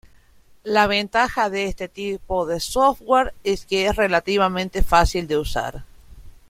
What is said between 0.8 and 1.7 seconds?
ventaja de